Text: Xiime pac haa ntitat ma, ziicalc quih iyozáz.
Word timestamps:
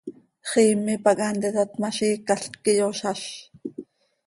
Xiime 0.49 0.93
pac 1.03 1.19
haa 1.23 1.33
ntitat 1.35 1.71
ma, 1.79 1.89
ziicalc 1.97 2.53
quih 2.63 2.77
iyozáz. 2.79 3.21